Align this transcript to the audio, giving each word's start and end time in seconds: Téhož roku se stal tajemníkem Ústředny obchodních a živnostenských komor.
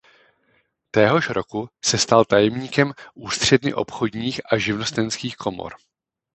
Téhož 0.91 1.29
roku 1.29 1.69
se 1.85 1.97
stal 1.97 2.25
tajemníkem 2.25 2.91
Ústředny 3.13 3.73
obchodních 3.73 4.41
a 4.53 4.57
živnostenských 4.57 5.35
komor. 5.37 5.73